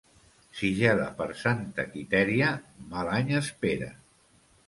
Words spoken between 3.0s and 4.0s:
any espera.